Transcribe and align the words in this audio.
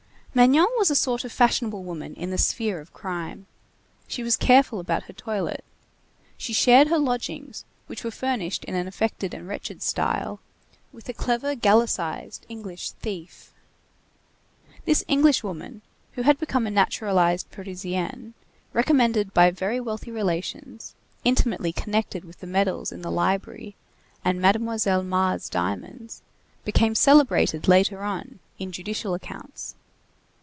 Magnon 0.33 0.67
was 0.77 0.89
a 0.89 0.95
sort 0.95 1.25
of 1.25 1.31
fashionable 1.33 1.83
woman 1.83 2.13
in 2.15 2.29
the 2.29 2.37
sphere 2.37 2.79
of 2.79 2.93
crime. 2.93 3.47
She 4.07 4.23
was 4.23 4.37
careful 4.37 4.79
about 4.79 5.03
her 5.03 5.13
toilet. 5.13 5.65
She 6.37 6.53
shared 6.53 6.87
her 6.87 6.97
lodgings, 6.97 7.65
which 7.87 8.05
were 8.05 8.11
furnished 8.11 8.63
in 8.63 8.73
an 8.73 8.87
affected 8.87 9.33
and 9.33 9.45
wretched 9.45 9.83
style, 9.83 10.39
with 10.93 11.09
a 11.09 11.13
clever 11.13 11.53
gallicized 11.53 12.45
English 12.47 12.91
thief. 12.91 13.51
This 14.85 15.03
English 15.09 15.43
woman, 15.43 15.81
who 16.13 16.21
had 16.21 16.39
become 16.39 16.65
a 16.65 16.71
naturalized 16.71 17.51
Parisienne, 17.51 18.33
recommended 18.71 19.33
by 19.33 19.51
very 19.51 19.81
wealthy 19.81 20.11
relations, 20.11 20.95
intimately 21.25 21.73
connected 21.73 22.23
with 22.23 22.39
the 22.39 22.47
medals 22.47 22.93
in 22.93 23.01
the 23.01 23.11
Library 23.11 23.75
and 24.23 24.39
Mademoiselle 24.39 25.03
Mar's 25.03 25.49
diamonds, 25.49 26.21
became 26.63 26.95
celebrated 26.95 27.67
later 27.67 28.01
on 28.03 28.39
in 28.59 28.71
judicial 28.71 29.13
accounts. 29.13 29.75